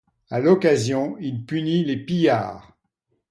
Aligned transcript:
À 0.31 0.39
l’occasion, 0.39 1.15
il 1.19 1.45
punit 1.45 1.85
les 1.85 1.95
pillards. 1.95 2.75